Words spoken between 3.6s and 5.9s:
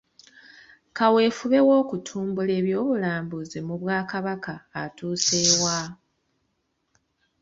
mu Bwakabaka atuuse wa?